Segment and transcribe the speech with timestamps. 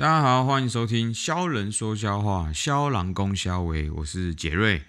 [0.00, 4.82] 大家好，欢迎收听肖人说笑话，肖郎公肖维，我是杰瑞。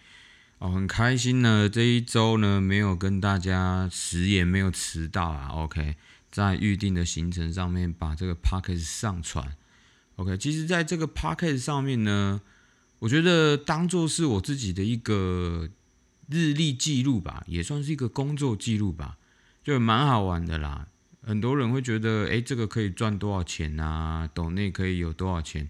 [0.60, 5.50] 哦，很开心呢，这一周呢没有跟大家迟延，没有迟到啊。
[5.50, 5.98] OK，
[6.32, 9.54] 在预定的行程上面把这个 p o c k e 上传。
[10.16, 12.40] OK，其实在这个 p o c k e 上面呢，
[13.00, 15.68] 我觉得当做是我自己的一个
[16.30, 19.18] 日历记录吧，也算是一个工作记录吧，
[19.62, 20.88] 就蛮好玩的啦。
[21.24, 24.28] 很多人会觉得，哎，这个可以赚多少钱啊？
[24.34, 25.70] 抖内可以有多少钱？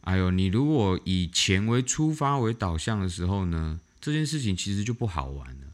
[0.00, 5.66] 哎呦，你如果以钱为出发为导向的时候呢，这件事情其实就不好玩了。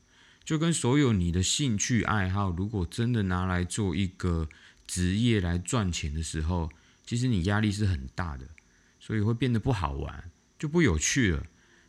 [0.45, 4.48] 就跟所有你的兴趣爱好，如果真的拿来做一个
[4.87, 6.69] 职业来赚钱的时候，
[7.06, 8.48] 其实你压力是很大的，
[8.98, 11.47] 所以会变得不好玩，就不有趣了。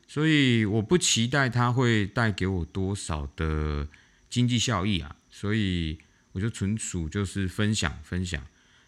[0.07, 3.87] 所以我不期待它会带给我多少的
[4.29, 5.97] 经济效益啊，所以。
[6.35, 8.43] 我就纯属就是分享分享，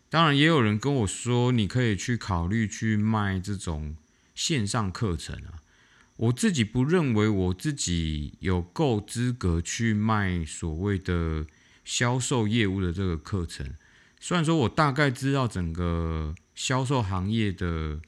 [0.09, 3.95] 当然也有人跟我说，你可以去考虑去卖这种
[4.35, 5.63] 线上课程啊。
[6.17, 11.45] 我自己不认为我自己有够资格去卖所谓的
[11.85, 13.75] 销售业务的这个课程。
[14.19, 18.01] 虽然说我大概知道整个销售行业的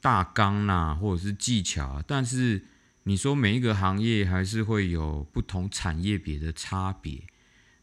[0.00, 2.64] 大纲呐，或者是技巧，啊但是
[3.02, 7.24] 你说每一个行业还是会有不同产业别的差别。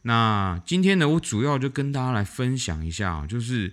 [0.02, 3.72] 那今天呢，我主要就跟大家来分享一下，就是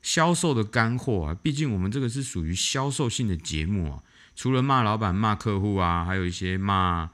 [0.00, 1.34] 销售的干货啊。
[1.34, 4.02] 毕竟我们这个是属于销售性的节目啊，
[4.34, 7.10] 除了骂老板、骂客户啊，还有一些骂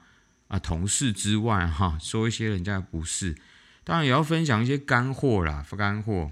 [0.47, 3.35] 啊同事之外，哈，说一些人家的不是，
[3.83, 6.31] 当然也要分享一些干货啦，干货。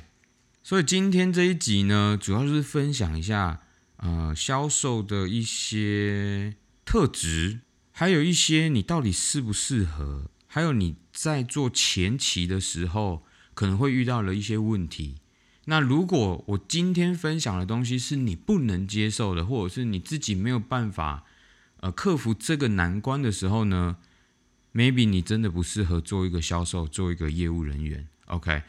[0.62, 3.60] 所以今天这一集呢，主要就是分享一下
[3.96, 6.54] 呃销售的一些
[6.84, 7.58] 特质，
[7.90, 10.30] 还有一些你到底适不适合。
[10.54, 13.24] 还有你在做前期的时候，
[13.54, 15.16] 可能会遇到了一些问题。
[15.64, 21.24] 那如果我今天分享的东西是你不能接受的，或者是你自己没有办法
[21.80, 23.96] 呃克服这个难关的时候呢
[24.72, 28.06] ，maybe 你真的不适合做一个销售，做一个业务人员。
[28.26, 28.62] OK，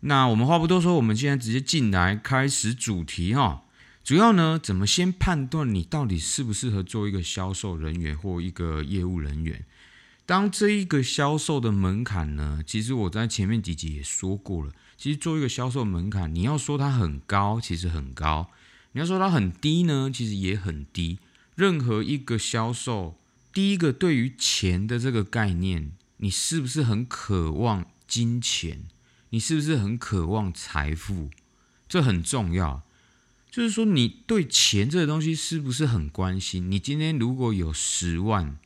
[0.00, 3.64] 那我们话不多说，我们现在直接进来开始主题哈。
[4.04, 9.64] 主要呢，怎么先判断你到底适不适合做一个销售人员或一个业务人员？
[10.24, 14.72] 当这一个销售的门槛呢，其实我在前面几集也说过了。
[14.96, 18.46] 其实做一个销售门槛，你要说它很高，其实很高；
[18.92, 21.18] 你要说它很低呢，其实也很低。
[21.56, 23.18] 任何一个销售，
[23.52, 28.84] 第一个对于钱的这个概念，你是不是很渴望金钱？
[29.30, 31.30] 你是不是很渴望财富？
[31.88, 32.82] 这很重要。
[33.50, 36.70] 就是说，你对钱这个东西是不是很关心？
[36.70, 38.56] 你今天如果有十万。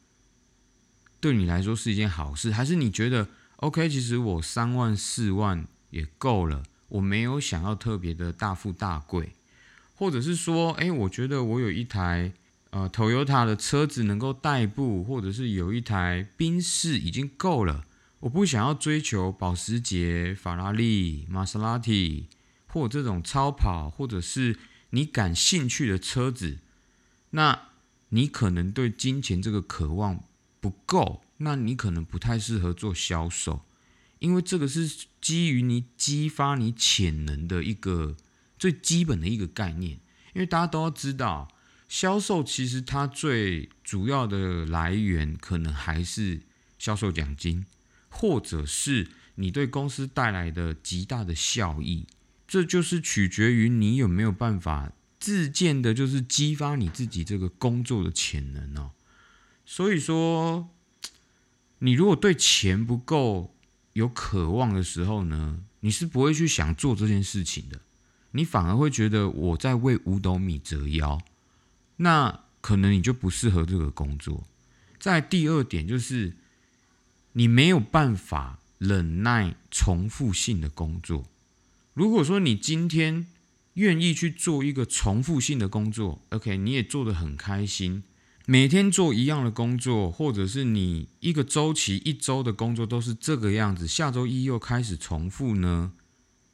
[1.20, 3.88] 对你来说是一件好事，还是你觉得 OK？
[3.88, 9.32] 其实我三万四万也够了，我没有想要特别的大富大贵，
[9.94, 12.32] 或者是说，哎，我觉得我有一台
[12.70, 17.86] 呃 Toyota 的车子能够代步，或者是有一台宾士已经够了，
[18.20, 22.26] 我不想要追求保时捷、法拉利、玛莎拉蒂
[22.66, 24.58] 或这种超跑，或者是
[24.90, 26.58] 你感兴趣的车子，
[27.30, 27.68] 那
[28.10, 30.22] 你可能对金钱这个渴望。
[30.60, 33.64] 不够，那你可能不太适合做销售，
[34.18, 38.16] 因为这个是基于你激发你潜能的一个
[38.58, 40.00] 最基本的一个概念。
[40.34, 41.48] 因为大家都要知道，
[41.88, 46.42] 销售其实它最主要的来源可能还是
[46.78, 47.64] 销售奖金，
[48.10, 52.06] 或者是你对公司带来的极大的效益。
[52.46, 58.92] 这就是取决于你有没有办法自荐的，就是激发你自己这个工作的潜能哦。
[59.66, 60.70] 所以说，
[61.80, 63.52] 你如果对钱不够
[63.94, 67.80] 有渴望的时候呢，你是不会去想做这件事情的。
[68.30, 71.20] 你反而会觉得我在为五斗米折腰，
[71.96, 74.44] 那可能你就不适合这个工作。
[74.98, 76.36] 在第二点就是，
[77.32, 81.24] 你没有办法忍耐重复性的工作。
[81.94, 83.26] 如果说你今天
[83.74, 88.04] 愿意去做一个重复性的工作，OK，你也做得很开心。
[88.48, 95.90] 每天做一样的工作，或者是你一个周期一周的工作都是这个样子，下周一又开始重复呢？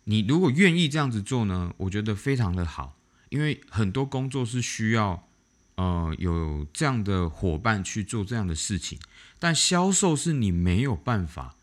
[0.04, 2.96] 你如果愿意这样子做呢，我觉得非常的好，
[3.28, 5.28] 因为很多工作是需要
[5.74, 8.98] 呃有这样的伙伴去做这样的事情，
[9.38, 11.56] 但销售是你没有办法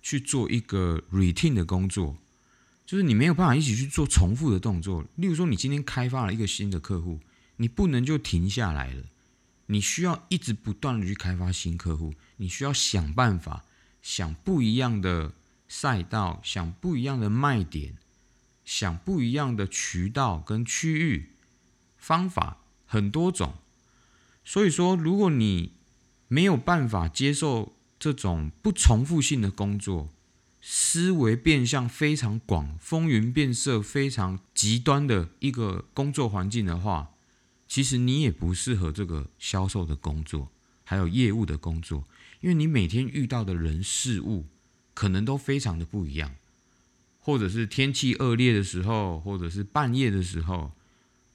[0.00, 2.16] 去做一个 routine 的工作，
[2.86, 5.04] 就是你没有办法一起去做重复的动作。
[5.16, 7.18] 例如说，你今天开发了一个新的客户，
[7.56, 9.02] 你不能就停下来了。
[9.72, 13.64] 你需要一直不断的去开发新客户，你需要想办法，
[14.02, 15.32] 想不一样的
[15.66, 17.96] 赛道，想不一样的卖点，
[18.66, 21.30] 想不一样的渠道跟区域
[21.96, 23.54] 方法很多种。
[24.44, 25.72] 所以说，如果你
[26.28, 30.10] 没有办法接受这种不重复性的工作，
[30.60, 37.11] 思维变相非常广、风云变色、非常极端的一个工作环境的话，
[37.72, 40.52] 其实你也不适合这个销售的工作，
[40.84, 42.06] 还有业务的工作，
[42.42, 44.44] 因为你每天遇到的人事物
[44.92, 46.34] 可能都非常的不一样，
[47.18, 50.72] 或者是天气恶劣的时候，或者是半夜的时候。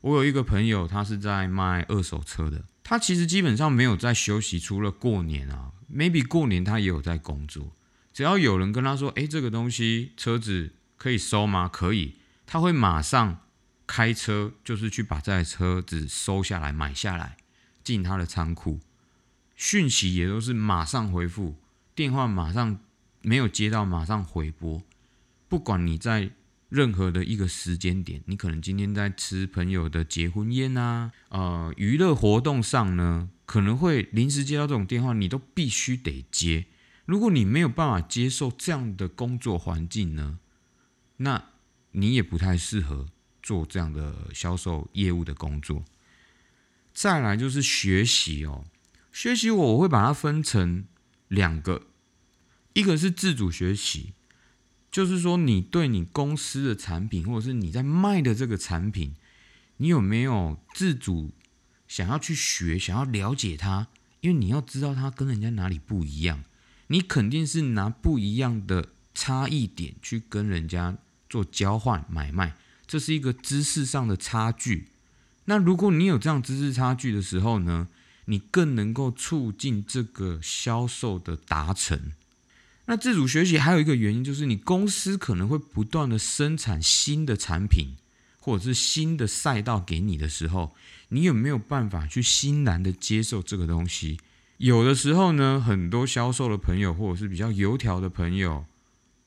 [0.02, 7.72] 我有一个朋友，他是在卖二手车的，他其实基本上没有在休息，除了过年啊，maybe 过年他也有在工作。
[8.14, 13.40] 只要有人跟他说：“哎，这个东西车子可以收吗？”可以，他会马上
[13.88, 17.38] 开车，就是去把这台车子收下来、买下来，
[17.84, 18.82] 进他的仓库。
[19.56, 21.56] 讯息也都是马上回复，
[21.96, 22.80] 电话马上
[23.22, 24.84] 没有接到，马上回拨。
[25.48, 26.30] 不管你在
[26.70, 36.66] 任何的一个时间点，你可能今天在吃朋友的结婚宴啊，呃，娱乐活动上呢，可能会临时接到这种电话，你都必须得接。
[37.06, 40.40] 如果你没有办法接受这样的工作环境呢，
[41.16, 41.46] 那
[41.94, 43.08] 你也不太适合
[43.48, 45.86] 做这样的销售业务的工作。
[46.94, 48.66] 再来就是学习哦，
[49.14, 50.84] 学习我我会把它分成
[51.30, 51.84] 两个，
[52.74, 54.12] 一个是自主学习，
[54.92, 59.16] 就是说你对你公司的产品或者是你在卖的这个产品，
[59.78, 61.32] 你有没有自主
[61.88, 63.88] 想要去学，想要了解它，
[64.20, 66.44] 因为你要知道它跟人家哪里不一样。
[66.88, 70.98] 你肯定是拿不一样的差异点去跟人家
[71.30, 72.56] 做交换买卖，
[72.88, 74.88] 这是一个知识上的差距。
[75.46, 77.88] 那如果你有这样知识差距的时候呢，
[78.26, 82.14] 你更能够促进这个销售的达成。
[82.86, 87.96] 那自主学习还有一个原因就是，你公司可能会不断的生产新的产品
[88.40, 90.74] 或者是新的赛道给你的时候，
[91.10, 94.20] 你有没有办法去欣然的接受这个东西？
[94.58, 98.66] 有的时候呢，很多销售的朋友或者是比较油条的朋友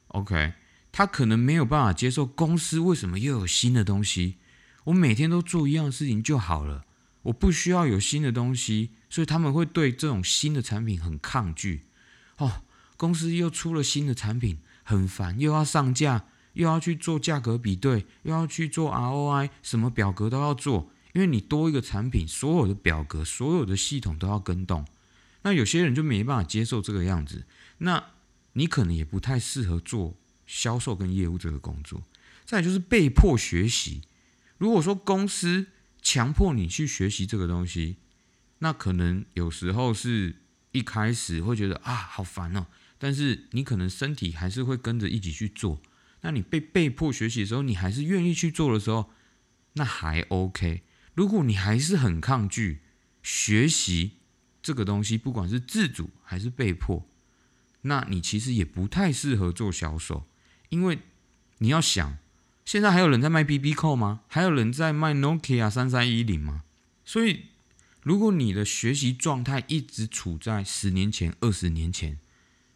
[0.08, 0.54] ，OK，
[0.92, 4.36] 他可能没有办法接受公司为什么又有新的东西。
[4.84, 6.84] 我每天都做一样事情就好了，
[7.22, 11.82] 我不需要有新的东西，所以他们会对这种新的产品很抗拒。
[12.38, 12.62] 哦，
[12.96, 24.86] 公司又出了新的产品，很烦，又要上架，又要去做价格比对，又要去做 ROI，什么表格都要做，因为你多一个产品，所有的表格、所有的系统都要跟动。
[25.42, 27.44] 那有些人就没办法接受这个样子，
[27.78, 28.02] 那
[28.54, 30.16] 你可能也不太适合做
[30.50, 32.02] 销售跟业务这个工作。
[32.44, 34.02] 再就是被迫学习，
[34.58, 35.68] 如果说公司
[36.02, 37.98] 强迫你去学习这个东西，
[38.58, 40.42] 那可能有时候是
[40.72, 42.66] 一开始会觉得啊好烦哦，
[42.98, 45.80] 但是你可能身体还是会跟着一起去做。
[46.22, 49.10] 那你被被迫学习的时候，你还是愿意去做的时候，
[49.74, 50.82] 那还 OK。
[51.14, 52.80] 如果你还是很抗拒
[53.22, 54.18] 学习，
[54.60, 57.08] 这个东西不管是自主还是被迫，
[57.82, 60.26] 那你其实也不太适合做销售，
[60.70, 61.00] 因为
[61.58, 62.16] 你要想，
[62.64, 64.22] 现在还有人在卖 BB 扣吗？
[64.26, 66.64] 还有人在卖 Nokia 三三一零吗？
[67.04, 67.46] 所以，
[68.02, 72.18] 如果你的学习状态一直处在十年前、二十年前，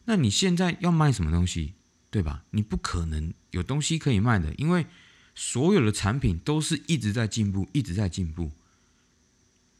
[0.04, 1.72] 那你现在要卖什么东西，
[2.10, 2.42] 对吧？
[2.50, 4.86] 你不可能有东西可以卖的，因为
[5.34, 8.52] 所有的产品都是一直在进步，一直在进步。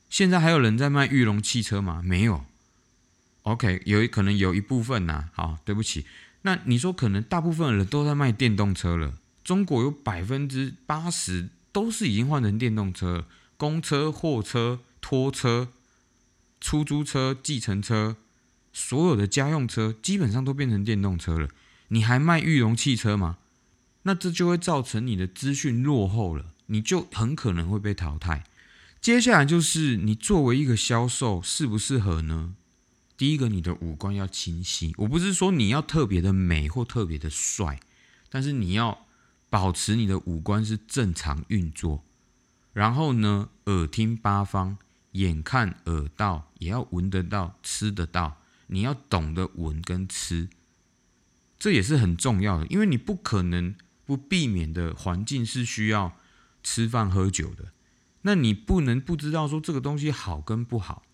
[0.08, 2.00] 现在还有人在卖玉龙汽车吗？
[2.02, 2.44] 没有。
[3.42, 5.28] OK，有可能有一部分呐。
[5.34, 6.06] 好，对不起。
[6.46, 9.14] 那你说可能大部分人都在卖电动车了。
[9.42, 15.68] 中国有百分之八十都是已经换成电动车了，公车、货车、拖车、
[16.60, 18.16] 出租车、计程车，
[18.72, 21.48] 所有的家用车基本上都变成电动车了。
[21.88, 23.38] 你还卖玉龙汽车吗？
[24.02, 28.44] 那这就会造成你的资讯落后了，你就很可能会被淘汰。
[29.00, 32.54] 接下来就是你作为一个销售适不适合呢？
[33.16, 34.92] 第一个，你的五官要清晰。
[34.98, 37.78] 我不是说你要特别的美或特别的帅，
[38.28, 39.06] 但是你要
[39.48, 42.04] 保持你的五官是正常运作。
[42.72, 44.78] 然后呢，耳听八方，
[45.12, 48.40] 眼看耳到，也要闻得到、吃得到。
[48.66, 50.48] 你要懂得闻跟吃，
[51.58, 56.16] 这也是很重要的，因为你不可能不避免的环境是需要
[56.62, 57.72] 吃饭喝酒的。
[58.22, 61.04] 那你不能不知道说这个东西好跟不好，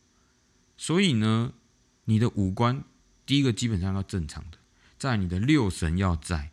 [0.76, 1.52] 所以呢，
[2.04, 2.84] 你的五官
[3.24, 4.58] 第一个基本上要正常的，
[4.98, 6.50] 在你的六神要在，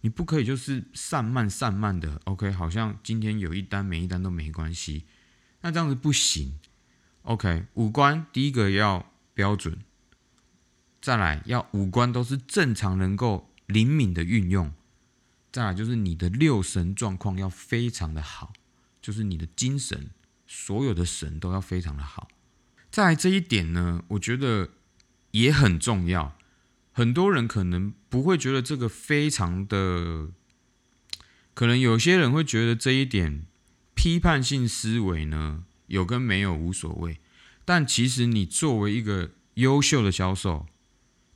[0.00, 5.04] 你不可以就是散漫散漫的，OK，好像今天有一单每一单都没关系，
[5.60, 6.58] 那这样子不行
[7.22, 9.78] ，OK，五官第一个要标准，
[11.00, 14.72] 再来要五官都是正常能够灵敏的运用，
[15.52, 18.52] 再来就是你的六神状况要非常的好，
[19.00, 20.10] 就是你的精神，
[20.46, 22.28] 所有的神都要非常的好。
[22.90, 24.70] 在这一点呢，我觉得
[25.36, 26.34] 也很重要。
[26.92, 30.30] 很多人可能不会觉得这个非常的，
[31.52, 33.44] 可能有些人会觉得这一点
[33.94, 37.18] 批判性思维呢，有跟没有无所谓。
[37.66, 40.66] 但其实你作为一个优秀的销售，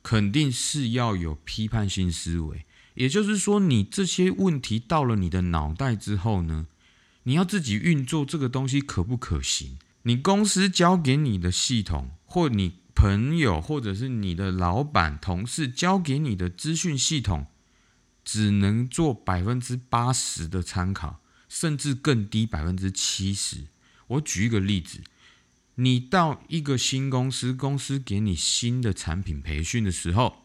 [0.01, 2.65] 肯定是要有批判性思维。
[2.95, 6.65] 也就是说，你这些问题到了你的脑袋之后呢，
[7.23, 9.77] 你要自己运作这个东西可不可行？
[10.03, 17.47] 你公司交给你的系统，或你朋友，或者是你的老板、同事交给你的资讯系统，
[18.23, 23.67] 只能做百分之八十的参考，甚至更低百分之七十。
[24.07, 25.01] 我举一个例子，
[25.75, 30.43] 你到一个新公司，公司给你新的产品培训的时候，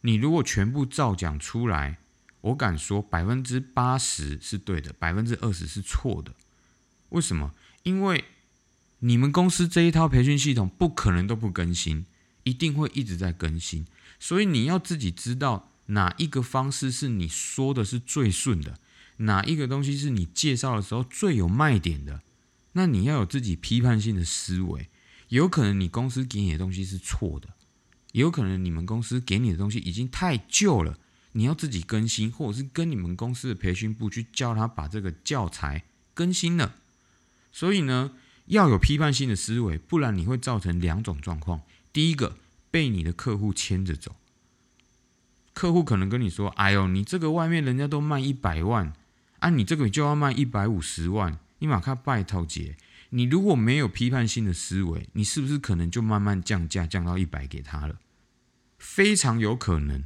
[0.00, 1.98] 你如果全部照讲出来，
[2.40, 6.34] 我敢说百分之八十是对的，百分之二十是错的。
[7.10, 7.54] 为什么？
[7.84, 8.24] 因为
[9.04, 12.06] 你们公司这一套培训系统不可能都不更新，
[12.44, 13.84] 一定会一直在更新。
[14.20, 18.78] 所以你要自己知道哪一个方式是你说的是最顺的，
[19.16, 22.22] 哪一个东西是你介绍的时候最有卖点的。
[22.74, 24.88] 那你要有自己批判性的思维。
[25.30, 27.48] 有可能你公司给你的东西是错的，
[28.12, 30.96] 也有可能你们公司给你的东西已经太旧了，
[31.32, 35.82] 你要自己更新，或者是跟你们公司的培训部去叫他把这个教材
[36.14, 36.76] 更新了。
[37.50, 38.12] 所以呢？
[38.46, 41.62] 要有批判性的思维，不然你会造成两种状况。
[41.92, 42.36] 第一个，
[42.70, 44.16] 被你的客户牵着走。
[45.52, 48.92] 客户可能跟你说：“哎呦，你这个外面人家都卖一百万，
[49.40, 52.76] 啊，你这个就要卖一百五十万，你马上拜托姐。”
[53.14, 57.96] 你如果没有批判性的思维，你是不是可能就慢慢降价，降到一百给他了？
[58.78, 60.02] 非常有可能。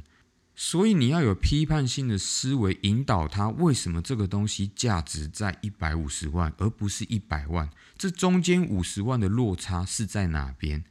[0.59, 7.69] 所以你要有批判性的思维，引导他为什么这个东西价值在一百五十万，而不是一百万？
[7.95, 10.83] 这中间五十万的落差是在哪边？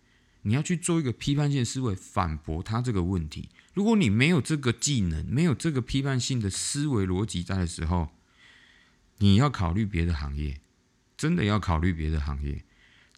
[0.42, 3.48] 你要去做一个批判性思维，反驳他这个问题。
[3.74, 8.10] 如果你没有这个技能，没有这个批判性的思维逻辑在的时候，
[9.18, 10.60] 你要考虑别的行业，
[11.16, 12.62] 真的要考虑别的行业。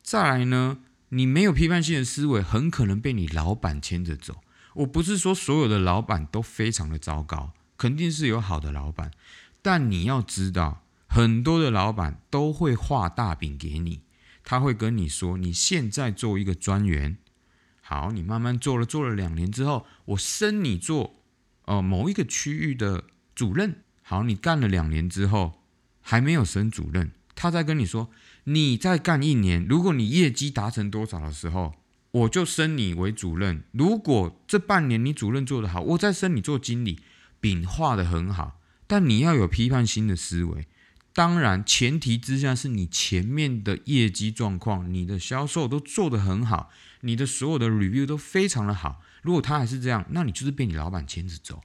[0.02, 0.78] 再来呢，
[1.11, 4.40] 你没有批判性的思维，很可能被你老板牵着走。
[4.75, 9.11] 我不是说所有的老板都非常的糟糕，肯定是有好的老板，
[9.61, 14.03] 但你要知道，很多的老板都会画大饼给你，
[14.45, 17.17] 他会跟你说，你现在做一个专员，
[17.81, 21.17] 好，你慢慢做了，做了两年之后，我升你做
[21.65, 25.63] 哦某一个区域的主任，好，你干了两年之后
[26.01, 28.11] 还没有升主任，他再跟你说，
[28.45, 31.75] 你再干一年，如果你业绩达成多少的时候。
[32.11, 33.62] 我就升你为主任。
[33.73, 37.00] 如果这半年你主任做得好，我再升你做经理。
[37.41, 40.67] 饼画的很好，但你要有批判性的思维。
[41.12, 46.71] 当然，前提之下是你前面的业绩状况、你的销售都做得很好，
[47.03, 49.03] 你的所有的 review 都非常的好。
[49.23, 51.61] 如果他还是这样，那你就是被你老板牵着走。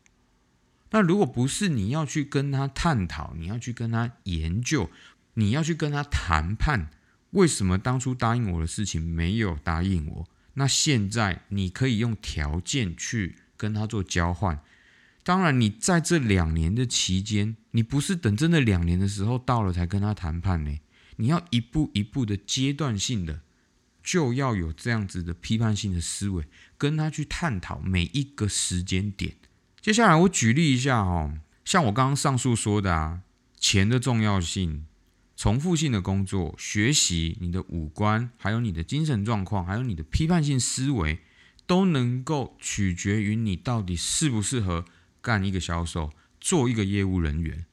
[0.91, 4.91] 那如果不是，你要去跟他探讨，你要去跟他研究，
[5.33, 6.91] 你要去跟他谈判，
[7.33, 10.27] 为什么当初答应我的事情没有答应我？
[10.55, 14.59] 那现在你可以用条件去跟他做交换。
[15.23, 20.79] 当然，你在这两年的期间，你不是等真的两年的时候到了才跟他谈判呢？
[21.15, 23.41] 你要一步一步的阶段性的，
[24.03, 26.45] 就要有这样子的批判性的思维，
[26.77, 29.37] 跟他去探讨每一个时间点。
[29.81, 33.21] 接下来我举例一下哦，像我刚刚上述说的啊，
[33.59, 34.85] 钱的重要性。
[35.43, 41.19] 重复性的工作、学习、你的五官，还有你的精神状况，还有你的批判性思维，
[41.67, 44.85] 都能够取决于你到底适不适合
[45.21, 47.65] 干一个销售，做一个业务人员。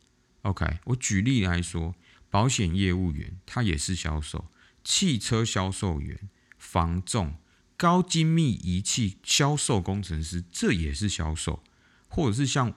[0.42, 1.94] OK，我举例来说，
[2.28, 4.50] 保险业务员他也是销售，
[4.82, 6.18] 汽车销售员、
[6.58, 7.34] 防重、
[7.76, 11.62] 高精密仪器销售工程师，这也是销售，
[12.08, 12.74] 或者是像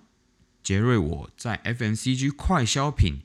[0.61, 3.21] 杰瑞我在 FMCG 快消品。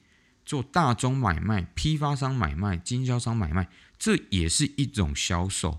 [0.48, 5.78] 做大宗买卖、批发商买卖、经销商买卖，这也是一种销售。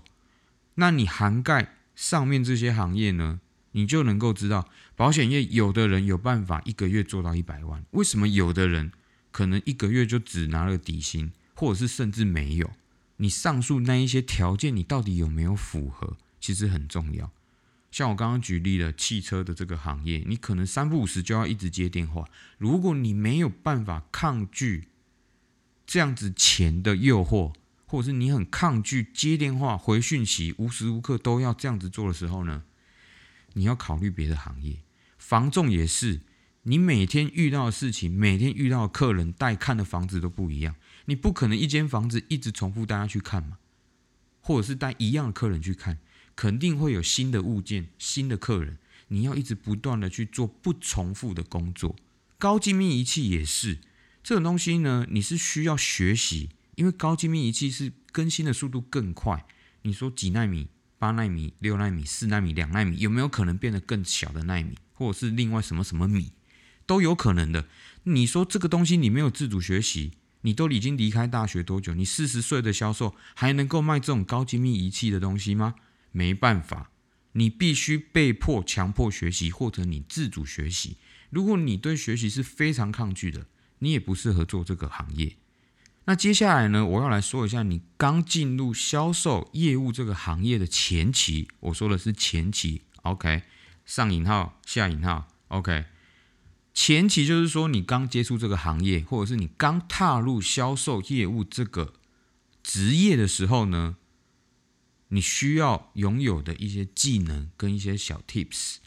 [0.76, 3.40] 那你涵盖上面这些行业呢，
[3.72, 8.92] 你就能够知道，保险业有的人有办法一个月做到一百万，为什么有的人
[9.32, 12.70] 可能一个月就只拿了底薪，或者是甚至没有？
[13.16, 17.32] 你上述那一些条件，你到底有没有符合，其实很重要。
[17.90, 22.28] 像我刚刚举例的汽车的这个行业，你可能三不五时就要一直接电话。
[22.58, 24.88] 如果你没有办法抗拒
[25.86, 27.52] 这样子钱的诱惑，
[27.86, 32.62] 或者是你很抗拒接电话、回讯息，无时无刻都要这样子做的时候呢，
[33.54, 34.78] 你要考虑别的行业。
[35.18, 36.20] 防重也是，
[36.62, 43.58] 你每天遇到的事情，每天遇到的客人带看的房子都不一样，你不可能一间房子一直重复大家去看嘛，
[44.40, 45.98] 或者是带一样的客人去看，
[46.40, 48.78] 肯定会有新的物件、新的客人，
[49.08, 51.94] 你要一直不断的去做不重复的工作。
[52.38, 53.76] 高精密仪器也是
[54.22, 59.44] 这种东西呢，你是需要学习，因为高精密仪器是更新的速度更快。
[59.82, 60.68] 你说几纳米？
[60.98, 66.32] 八纳米、六纳米、四纳米、两纳米，有没有可能变得更小的纳米，或者是另外什么什么米，
[66.86, 67.66] 都有可能的。
[68.04, 71.92] 你说这个东西你没有自主学习，你都已经离开大学多久？
[71.92, 75.74] 你四十岁的销售还能够卖这种高精密仪器的东西吗？
[76.12, 76.90] 没办法，
[77.32, 80.96] 你必须被迫强迫学习，或者你自主学习。
[81.30, 83.46] 如果你对学习是非常抗拒的，
[83.78, 85.36] 你也不适合做这个行业。
[86.06, 91.46] 那接下来呢，我要来说一下你刚进入销售业务这个行业的前期。
[91.60, 93.42] 我说的是前期，OK，
[93.84, 95.84] 上引号下引号，OK，
[96.74, 101.92] 前期就是说你刚接触这个行业，或者是你刚踏入销售业务这个
[102.62, 103.96] 职业的时候呢，
[105.10, 108.78] 你需要拥有的一些技能跟一些小 Tips。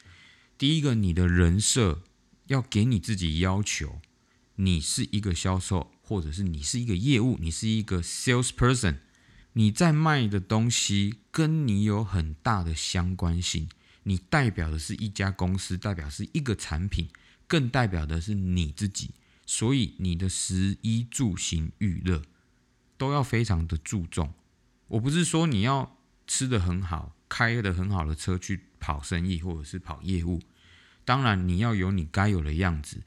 [0.58, 2.04] 第一个，你的人设
[2.48, 4.02] 要给你自己要求，
[4.56, 5.92] 你是一个销售。
[6.06, 8.98] 或者是你是一个业务，你是一个 salesperson，
[9.54, 13.70] 你在卖的东西跟你有很大的相关性。
[14.04, 17.08] 你代表的是一家公司，代表是一个产品，
[17.48, 19.12] 更代表的是你自己。
[19.46, 22.22] 所以你的食衣住行娱乐
[22.98, 24.34] 都要非常的注重。
[24.90, 25.96] 我不是说你要
[26.28, 30.42] 吃的很好，开的很好的车去跑生意或者是跑业务，
[31.04, 33.02] 当然你要有你该有的样子。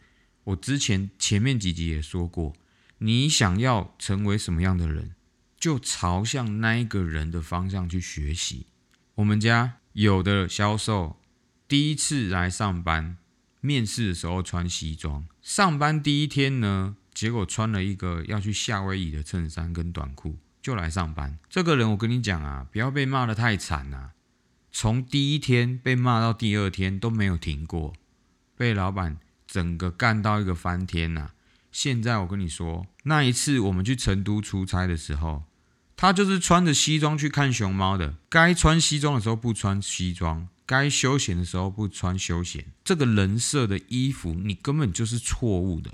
[0.44, 2.54] 我之前前面几集也说过。
[2.98, 5.14] 你想要成为什么样的人，
[5.60, 8.68] 就朝向那一个人的方向去学习。
[9.16, 11.20] 我们家有的销售
[11.68, 13.18] 第一次来上班，
[13.60, 21.38] 面试的时候穿西装，上班第一天呢，结果穿了一个要去夏威夷的衬衫跟短裤就来上班。
[21.48, 24.10] 这个人我跟你讲啊，不要被骂的太惨啊，
[24.72, 27.92] 从第一天被骂到第二天都没有停过，
[28.56, 31.30] 被老板整个干到一个翻天呐。
[31.70, 35.44] 现在我跟你说，那一次我们去成都出差的时候，
[35.96, 38.16] 他就是穿着西装去看熊猫的。
[38.28, 42.64] 该穿西装的时候不穿西装，该休闲的时候不穿休闲。
[42.82, 45.92] 这个人设的衣服，你根本就是错误的。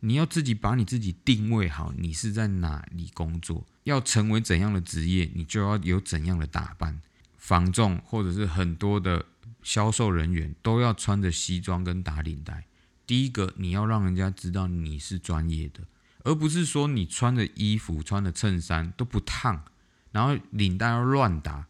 [0.00, 7.00] 你要自己把你自己定位好，你是在哪里工作，要成为怎样的职业，你就要有怎样的打扮。
[7.36, 9.26] 防重或者是很多的
[9.62, 12.66] 销售人员都要穿着西装跟打领带。
[13.06, 15.80] 第一个，你要让人家知道你是专业的，
[16.22, 19.64] 而不是说你穿的衣服、穿的衬衫都不烫，
[20.12, 21.66] 然后领带要乱打，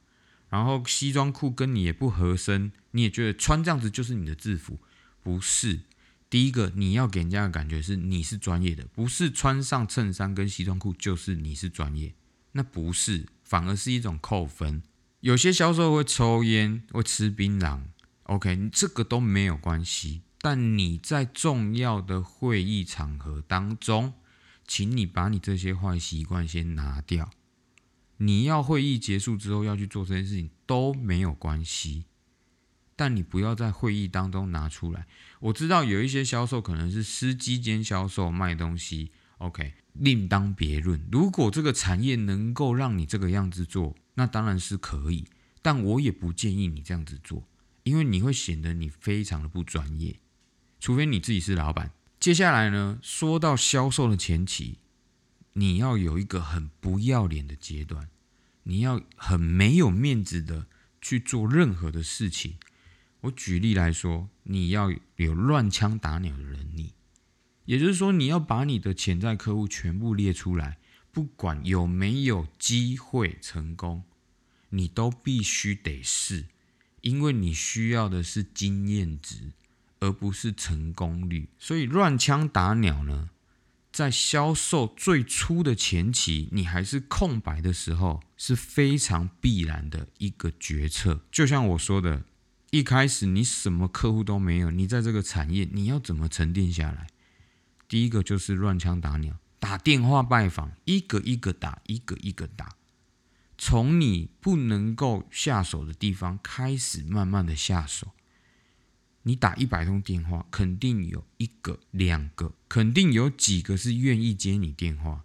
[0.51, 4.79] 然后西装裤跟你也不合身，你也觉得穿这样子就是你的制服，
[5.23, 5.81] 不是。
[6.31, 12.15] 第一个，你要给人家的感觉是你是专业的，不是穿上衬衫跟西装裤就是你是专业，
[12.53, 14.81] 那不是，反而是一种扣分。
[15.19, 17.81] 有些销售会抽烟，会吃槟榔
[18.23, 20.23] ，OK，你这个都没有关系。
[20.41, 24.15] 但你在重要的会议场合当中，
[24.67, 27.29] 请你把你这些坏习惯先拿掉。
[28.17, 32.05] 你要会议结束之后要去做这件事情都没有关系，
[33.01, 35.07] 但你不要在会议当中拿出来。
[35.39, 41.09] 我知道有一些销售可能是司机兼销售卖东西，OK，另当别论。
[41.11, 45.25] 如果这个产业能够让你这个样子做，那当然是可以，
[45.63, 47.49] 但我也不建议你这样子做，
[47.85, 50.17] 因为你会显得你非常的不专业。
[50.79, 51.93] 除非你自己是老板。
[52.19, 54.77] 接下来呢，说到销售的前期，
[55.55, 58.11] 你要有一个很不要脸的阶段，
[58.65, 60.67] 你要很没有面子的
[61.01, 62.57] 去做任何的事情。
[63.23, 66.93] 我举例来说，你要有乱枪打鸟的能力，
[67.65, 70.79] 也就是说，你要把你的潜在客户全部列出来，
[71.13, 74.05] 不管有没有机会成功，
[74.71, 76.47] 你都必须得试，
[77.01, 79.53] 因为你需要的是经验值。
[80.03, 83.29] 而不是成功率，所以乱枪打鸟呢，
[83.93, 91.21] 在销售最初的前期，你还是空白的时候，是非常必然的一个决策。
[91.31, 92.25] 就像我说的，
[92.71, 97.09] 一开始你什么客户都没有，你在这个产业，你要怎么沉淀下来？
[97.89, 102.77] 第一个就是乱枪打鸟，打电话拜访，一个一个打，一个一个打，
[103.59, 108.13] 从你不能够下手的地方开始，慢慢的下手。
[109.25, 115.25] 你打一百通电话，肯定有一个、两个，肯定有几个是愿意接你电话，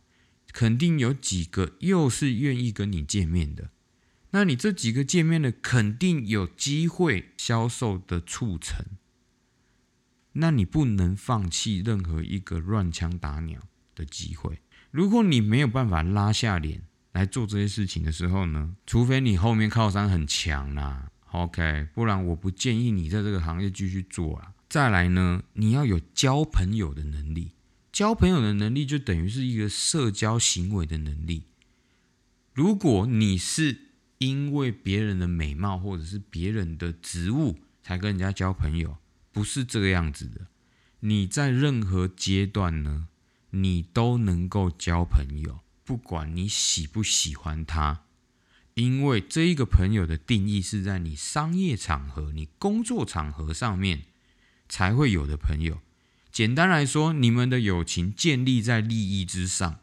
[0.51, 3.69] 肯定有几个又是愿意跟你见面的。
[4.36, 8.86] 那你这几个见面的，肯定有机会销售的促成。
[10.34, 13.62] 那你不能放弃任何一个乱枪打鸟
[13.95, 14.60] 的机会。
[14.91, 16.82] 如果你没有办法拉下脸
[17.13, 24.52] 来做这些事情的时候呢，除非你后面靠山很强啦，OK，不然我不建议你在这个行业继续做啊。
[24.67, 27.54] 再来呢，你要有交朋友的能力，
[27.93, 31.45] 交朋友的能力就等于是一个社交行为的能力。
[32.54, 38.97] 如果你是因为别人的美貌或者是别人的职务才跟人家交朋友，
[39.32, 40.47] 不是这个样子的。
[41.01, 43.08] 你在任何阶段呢，
[43.51, 48.04] 你都能够交朋友，不管你喜不喜欢他，
[48.73, 54.06] 因为这一个朋友的定义是在你商业场合、你工作场合上面
[54.67, 55.80] 才会有的朋友。
[56.32, 59.80] 简单来说，你们的友情建立在利益之上。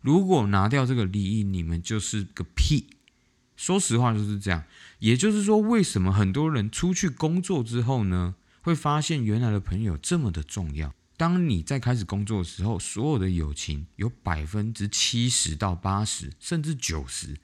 [0.00, 2.86] 如果拿掉这个利益，你们就是个屁。
[3.60, 4.64] 说实话就是这样，
[5.00, 10.94] 也就是说，为什么很多人出去工作之后呢，会发现原来的朋友这么的重要？
[11.18, 17.36] 当你在开始工作的时候，所有的友情有百分之七十到八十，甚至九十，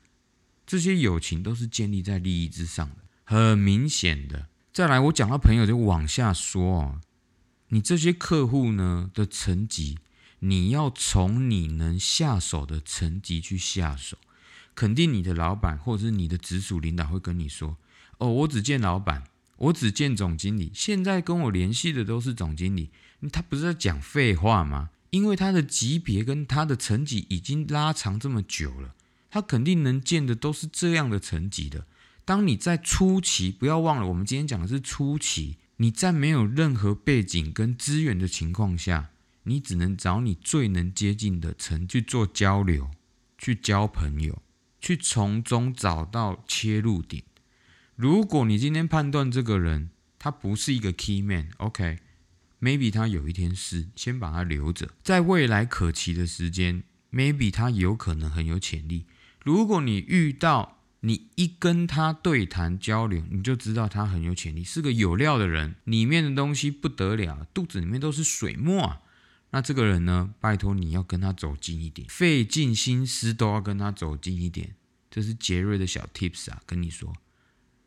[0.66, 2.96] 这些友情都是建立在利益之上的。
[3.24, 7.00] 很明显的，再来我讲到朋友就往下说哦，
[7.68, 9.98] 你这些客户呢的层级，
[10.38, 14.16] 你要从你能下手的层级去下手。
[14.76, 17.78] 肯定你的老板或者是你的直属领导会跟你说
[18.18, 19.24] ：“哦，我只见老板，
[19.56, 20.70] 我只见总经理。
[20.74, 22.90] 现在跟我联系的都是总经理，
[23.32, 24.90] 他不是在讲废话吗？
[25.10, 28.94] 因为他的级别跟他的层级已经拉长这么久了，
[29.30, 31.86] 他肯定能见的都是这样的层级的。
[32.26, 39.08] 当你在初期，不要忘了，我们今天讲的是初期，你在没有任何背景跟资源的情况下，
[39.44, 42.90] 你只能找你最能接近的层去做交流，
[43.38, 44.42] 去交朋友。”
[44.80, 47.22] 去从中找到切入点。
[47.94, 59.06] 如果你今天判断这个人他不是一个 key man，OK，maybe 他有一天是，先把他留着，在未来可期的时间，maybe 他有可能很有潜力。
[59.44, 69.00] 如果你遇到你一跟他对谈交流，你就知道他很有潜力，是个有料的人，里面的东西不得了，肚子里面都是水墨啊。
[69.56, 70.34] 那这个人呢？
[70.38, 74.74] 拜托你要跟他走近一点，费尽心思都要跟他走近一点。
[75.10, 77.14] 这是杰瑞的小 tips 啊，跟你说，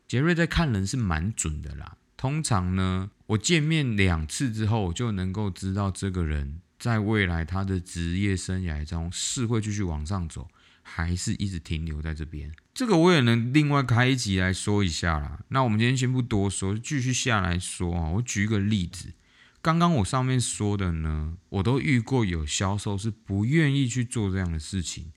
[0.08, 1.96] 杰瑞在看人是蛮准的啦。
[2.16, 10.48] 通常呢，我见面两次之后，我就能够知道这个人在未来他的职业生涯中是会继续往上走，
[10.82, 12.52] 还是一直停留在这边。
[12.74, 15.38] 这个我也能另外开一集来说一下啦。
[15.50, 18.08] 那我们今天先不多说，继续下来说啊。
[18.08, 19.12] 我举一个例子。
[19.62, 25.12] 刚刚我上面说的呢，我都遇过有销售是不愿意去做这样的事情，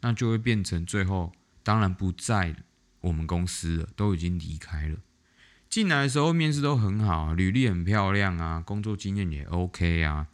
[0.00, 2.56] 那就会变成最后当然不在
[3.02, 4.98] 我们公司了，都已经离开了。
[5.70, 10.26] 进来的时候面试都很好，履历很漂亮啊，工作经验也 OK 啊。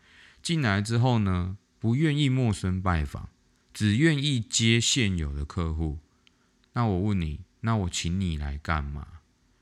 [0.42, 3.28] 进来之后呢，不愿意陌生拜访，
[3.74, 5.98] 只愿意接现有的客户。
[6.72, 9.06] 那我问你，那我请你来干嘛？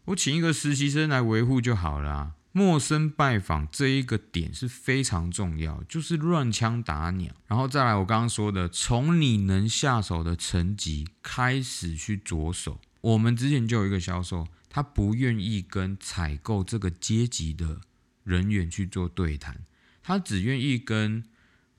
[0.07, 2.35] 我请一个实习生来维护就好了。
[2.59, 12.81] 陌生拜访这一个点是非常重要，就是乱枪打鸟，然后再来我刚刚说的，从你能下手的层级开始去着手。
[13.01, 17.81] 我们之前就有一个销售，他不愿意跟采购这个阶级的
[18.25, 19.65] 人员去做对谈，
[20.03, 21.23] 他只愿意跟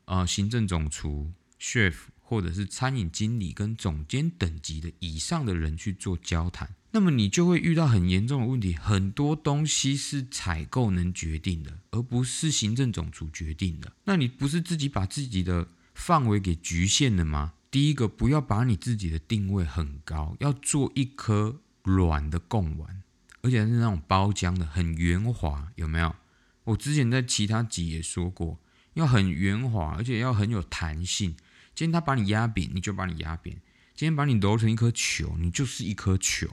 [0.05, 6.73] 呃行政总厨、chef 或者是餐饮经理跟总监等级的以上的人去做交谈。
[6.91, 13.91] 那么你就会遇到很严重的问题，很多东西是采购能决定的，而不是行政总厨决定的。
[14.05, 17.53] 那你不是自己把自己的范围给局限了吗？
[17.69, 23.03] 第一个，不要把你自己的定位很高，要做一颗软的贡丸，
[23.41, 26.15] 而且是那种包浆的，很圆滑，有没有？
[26.63, 28.59] 我之前在其他集也说过，
[28.95, 31.35] 要很圆滑，而且要很有弹性。
[31.75, 33.55] 今天他把你压扁，你就把你压扁；
[33.93, 36.47] 今天把你揉成一颗球，你就是一颗球。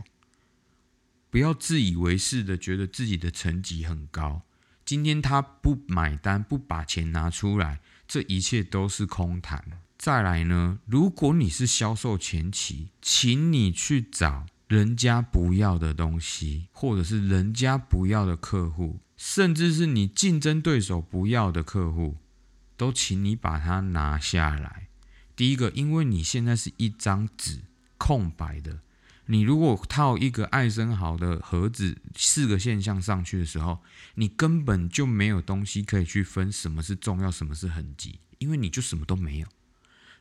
[1.31, 4.43] 不要自以为是的觉得自己的成绩很高，
[4.85, 9.81] 今天他不买单，不把钱拿出来，这一切都是空谈。
[9.99, 22.17] 再来呢，如果你是销售前期，请你去找人家不要的东西，或者是人家不要的客户，甚至是你竞争对手不要的客户，
[22.77, 24.89] 都请你把它拿下来。
[25.35, 27.62] 第一个，因为你现在是一张纸，
[27.99, 28.81] 空白的。
[29.27, 33.81] 你如果套一个爱森豪的盒子四个现象上去的时候，
[34.15, 39.47] 你根本就没有东西可以去分什么是重要，什么是痕迹，因为你就什么都没有。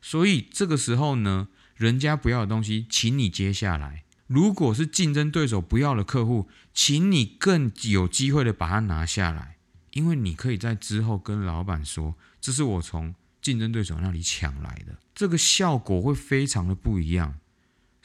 [0.01, 9.57] 所以这个时候呢，人家不要的东西，请你接下来；如果是竞争对手不要的客户，请你更有机会的把它拿下来，
[9.91, 17.35] 因为你可以在之后跟老板说，这是我从竞争对手那里抢来的，这个效果会非常的不一样。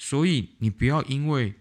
[0.03, 1.53] 所以你不要因为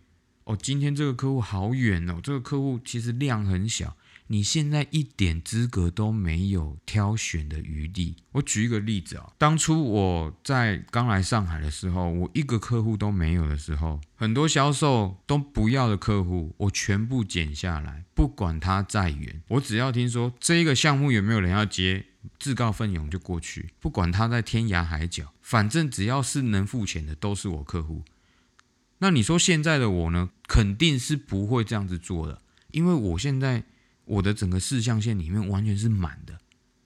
[0.45, 3.97] 哦，今天这个客户好远哦，这个客户其实量很小。
[4.28, 8.15] 你现在一点资格都没有挑选的余地。
[8.32, 22.06] 我举一个例子啊，当初我在刚来上海的时候，我一个客户都没有的时候，很多销售都不要的客户，我全部剪下来，不管他再远，我只要听说这一个项目有没有人要接，
[22.39, 28.04] 自告奋勇就过去，不管他在天涯海角，反正只要是能付钱的都是我客户。
[28.99, 33.65] 那你说现在的我呢，肯定是不会这样子做的，因为我现在。
[34.09, 36.39] 我的整个四象线里面完全是满的，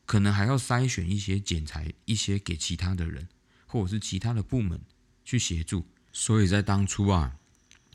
[0.06, 3.30] 可能还要筛选一些剪裁，一些给其他的人，
[3.65, 4.82] 或者是其他的部门
[5.23, 5.86] 去协助。
[6.12, 7.38] 所以在当初啊，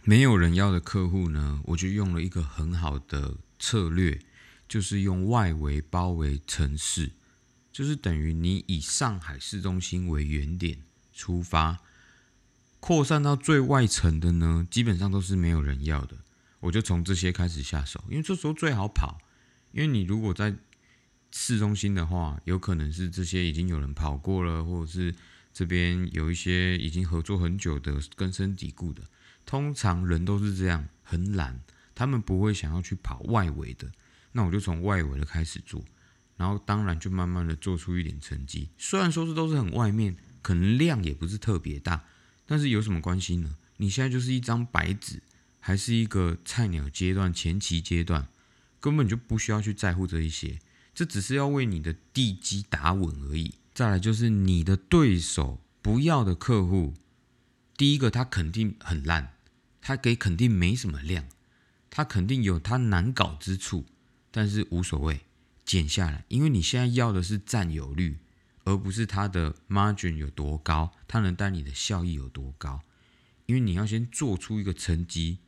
[0.04, 4.18] 没有人要的客户呢，我就用了一个很好的策略，
[4.66, 7.12] 就是用外围包围城市，
[7.70, 10.78] 就是等于你以上海市中心为原点
[11.12, 11.78] 出发，
[12.80, 16.16] 扩散到最外层的呢，基本上都是没有人要的。
[16.60, 19.18] 我就从这些开始下手，因为这时候最好跑。
[19.72, 20.56] 因为你如果在
[21.30, 25.14] 市中心的话，有可能是这些已经有人跑过了，或者是
[25.52, 29.02] 这边有一些已经合作很久的根深蒂固的。
[29.44, 31.60] 通常人都是这样，很懒，
[31.94, 33.90] 他们不会想要去跑外围的。
[34.32, 35.84] 那我就从外围的开始做，
[36.36, 38.70] 然后当然就慢慢的做出一点成绩。
[38.78, 42.04] 虽然说是都是很外面，可能量也不是特别大，
[42.48, 43.54] 但是有什么关系呢？
[43.76, 45.22] 你现在就是一张白纸。
[45.60, 48.28] 还是一个菜鸟阶段、前期阶段，
[48.80, 50.58] 根本就不需要去在乎这一些，
[50.94, 53.52] 这只是要为你的地基打稳而已。
[53.74, 56.94] 再来就是你的对手不要的客户，
[57.76, 59.34] 第一个他肯定很烂，
[59.82, 61.26] 他给肯定没什么量，
[61.90, 63.84] 他肯定有他难搞之处，
[64.30, 65.20] 但是无所谓，
[65.66, 68.16] 减下来，因为你现在要的是占有率，
[68.68, 72.82] 而不是他的 margin 有多高，他能带你的效益有多高，
[73.46, 75.38] 因为你要先做出一个成绩。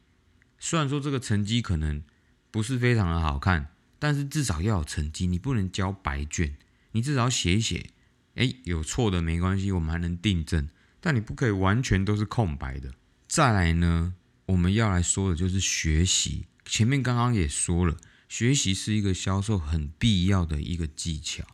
[0.58, 2.02] 虽然说这个成绩可能
[2.50, 5.26] 不是非常的好看，但是至少要有成绩。
[5.26, 6.56] 你不能交白卷，
[6.92, 7.90] 你至少写一写。
[8.36, 10.70] 哎，有错的没关系，我们还能订正。
[11.02, 12.94] 但你不可以完全都是空白的。
[13.28, 14.14] 再来呢，
[14.46, 16.46] 我们要来说的就是学习。
[16.64, 17.98] 前面刚刚也说了，
[18.30, 21.44] 学习是一个销售很必要的一个技巧。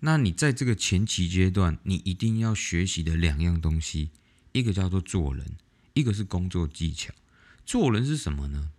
[0.00, 4.10] 那你在这个前期阶段，你一定要学习的两样东西，
[4.52, 5.56] 一个叫做做人，
[5.94, 7.12] 一个是工作技巧。
[7.64, 8.70] 做人是什么呢？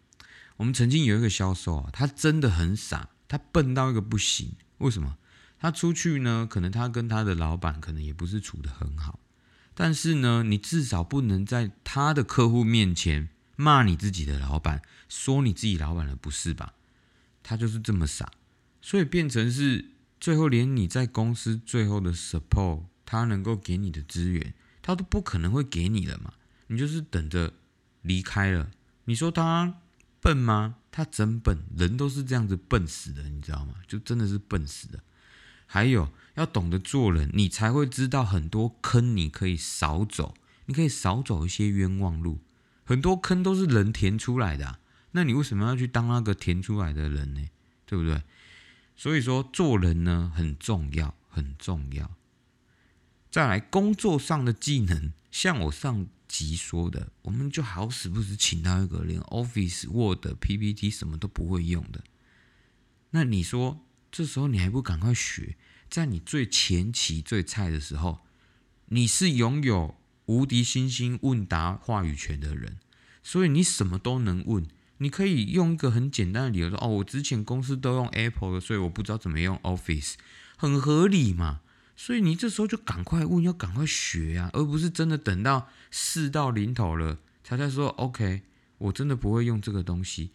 [0.58, 4.54] 我们曾经有一个销售啊，他真的很傻，他笨到一个不行。
[4.78, 5.18] 为什么？
[5.58, 6.46] 他出去呢？
[6.48, 9.20] 可能他跟他的老板可能也不是处得很好，
[9.74, 16.74] 但是呢，你至少不能在他的客户面前骂你自己的老板，说你自己老板的不是吧？
[17.42, 18.32] 他就是这么傻，
[18.82, 26.34] 所以变成是最后连你在公司最后的 support，他能够给你的资源，他都不可能会给你了嘛？
[26.68, 27.54] 你就是等着。
[28.08, 28.70] 离开了，
[29.06, 29.82] 你说他
[30.22, 30.76] 笨吗？
[30.92, 33.74] 他真笨，人都是这样子笨死的，你知道吗？
[33.88, 35.00] 就真的是笨死的。
[35.66, 40.36] 还有要懂得做人，你才会知道很多坑你可以少走，
[40.68, 42.42] 你可以少走一些冤枉路。
[42.84, 44.78] 很多坑都是人填出来的，
[45.14, 47.50] 那你为什么要去当那个填出来的人呢？
[47.88, 48.22] 对不对？
[48.96, 52.16] 所以说做人呢很重要，很重要。
[53.30, 56.08] 再来工作上的技能，像我上。
[56.28, 62.04] 集说的，我们就好死不死请到一个连 Office、Word、PPT 什么都不会用的。
[63.12, 65.56] 那你说，这时候你还不赶快学？
[65.88, 68.26] 在你最前期、最菜的时候，
[68.88, 72.80] 你是拥有无敌星星问答话语权的人，
[73.24, 74.68] 所以你什么都能问。
[74.98, 80.14] 你可以用一个很简单的理由说：“哦，我之前公司都用 Apple 的，所以我不知道怎么用 Office。”
[80.58, 81.62] 很合理嘛？
[81.98, 88.42] 所以你这时候就赶快问，要赶快学啊，而不是真的等到事到临头了才在说 OK，
[88.78, 90.32] 我真的不会用这个东西。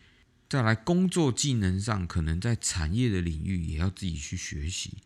[0.49, 4.99] 再来工作技能上，可能在产业的领域也要自己去学习。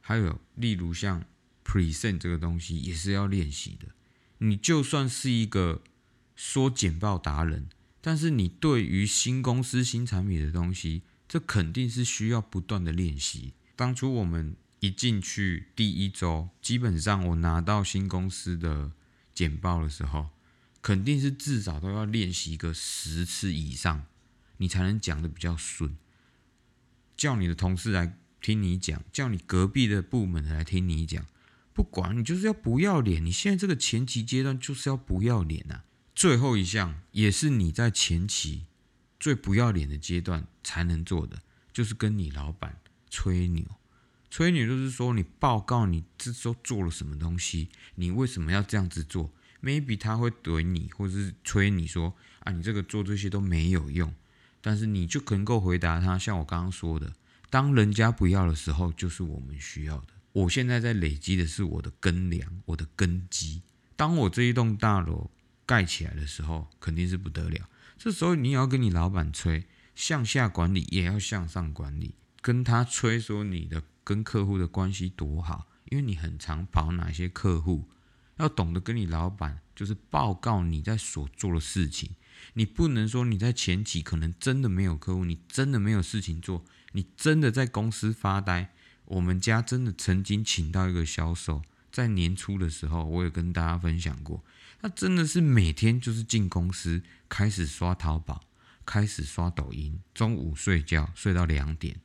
[0.00, 1.24] 还有例如像
[1.64, 3.88] present 这个东西也是要练习的。
[4.38, 5.82] 你就算是一个
[6.34, 7.68] 说简报达人，
[8.08, 13.52] 但是你对于新公司新产品的东西，这肯定是需要不断的练习。
[13.76, 14.56] 当初我们。
[14.80, 18.92] 一进去第一周，基本上我拿到新公司的
[19.34, 20.28] 简报的时候，
[20.80, 24.06] 肯定是至少都要练习个十次以上，
[24.58, 25.96] 你才能讲的比较顺。
[27.16, 31.26] 叫你的同事来听你讲，叫你隔壁的部门来听你讲，
[31.74, 33.22] 不管你就是要不要脸。
[33.22, 35.82] 你现在这个前期阶段就是要不要脸呐。
[36.18, 38.64] 最后一项也是你在前期
[39.20, 42.80] 最不要脸的阶段才能做的，就是跟你老板。
[43.08, 43.64] 吹牛。
[44.28, 49.30] 吹牛就是说，你报告你这周做了什么东西，你为什么要这样子做
[49.62, 54.12] ？maybe 他会怼你，或者是吹你说啊，你这个做这些都没有用。
[54.60, 57.12] 但是你就能够回答他，像我刚刚说的，
[57.48, 60.08] 当人家不要的时候，就是我们需要的。
[60.32, 63.62] 我现在在累积的是我的根粮，我的根基。
[63.94, 65.30] 当我这一栋大楼
[65.68, 67.68] 盖起来的时候，肯定是不得了。
[67.96, 73.84] 这时候你也要跟你老板吹，向下管理也要向上管理，跟他吹说你的。
[74.08, 77.90] 跟客户的关系多好，因为你很常跑哪些客户，
[78.38, 82.12] 要懂得跟你老板就是报告你在所做的事情。
[82.54, 88.72] 你不能说你在前期可能真的没有客户，你真的没有事情做，你真的在公司发呆。
[89.04, 91.60] 我们家真的曾经请到一个销售，
[91.92, 94.42] 在年初的时候，我有跟大家分享过，
[94.80, 98.44] 他真的是每天就是进公司开始刷淘宝，
[98.86, 101.96] 开始刷抖音，中午睡觉睡到两点。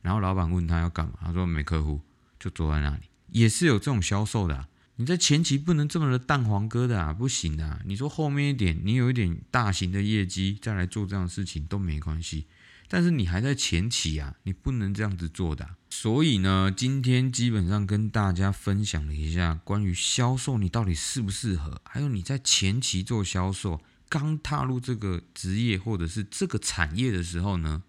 [0.00, 2.00] 然后老板问他要干嘛，他说没客户，
[2.40, 3.02] 就坐在那里。
[3.28, 7.80] 也是有这种销售的，你在前期不能这么的蛋黄哥的啊，不行的。
[7.84, 12.46] 你说后面一点，你有一点大型的业绩再来做这样的事情都没关系。
[12.88, 15.76] 但是你还在前期啊，你不能这样子做的。
[15.90, 27.82] 所以呢，今天基本上跟大家分享了一下关于销售，你到底适不适合，还有你在前期做销售，刚踏入这个职业或者是这个产业的时候呢，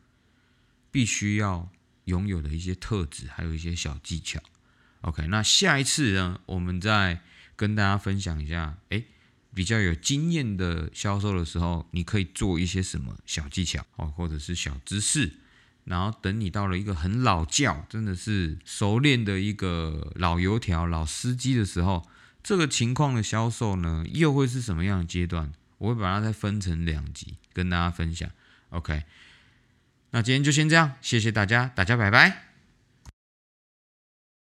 [0.91, 1.69] 必须要。
[2.06, 4.38] 拥有的一些特质，还有一些小技巧。
[5.03, 7.21] OK，那下一次呢，我们再
[7.56, 9.01] 跟大家分享一下，哎，
[9.53, 15.33] 比较有经验的销售的时候，你可以做一些什么小技巧哦，或者是小知识。
[15.85, 22.07] 然后等你到了一个很老教，真的是熟练的一个老油条、老司机的时候，
[22.41, 25.51] 这个情况的销售呢，又会是什么样的阶段？
[25.77, 28.29] 我会把它再分成两集跟大家分享。
[28.69, 29.03] OK。
[30.11, 32.52] 那今天就先这样，谢谢大家，大家拜拜。